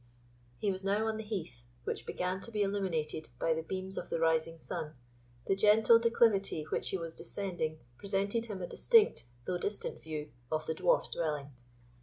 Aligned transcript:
He 0.57 0.71
was 0.71 0.83
now 0.83 1.05
on 1.05 1.17
the 1.17 1.23
heath, 1.23 1.63
which 1.83 2.07
began 2.07 2.41
to 2.41 2.51
be 2.51 2.63
illuminated 2.63 3.29
by 3.39 3.53
the 3.53 3.61
beams 3.61 3.99
of 3.99 4.09
the 4.09 4.19
rising 4.19 4.59
sun; 4.59 4.95
the 5.45 5.53
gentle 5.55 5.99
declivity 5.99 6.63
which 6.63 6.89
he 6.89 6.97
was 6.97 7.13
descending 7.13 7.77
presented 7.99 8.45
him 8.47 8.63
a 8.63 8.67
distinct, 8.67 9.25
though 9.45 9.59
distant 9.59 10.01
view, 10.01 10.31
of 10.51 10.65
the 10.65 10.73
Dwarf's 10.73 11.11
dwelling. 11.11 11.51